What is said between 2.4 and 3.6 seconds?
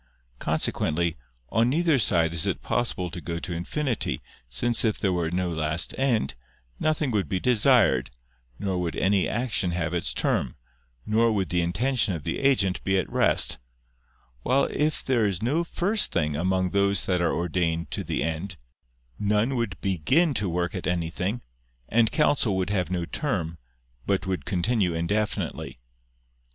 it possible to go to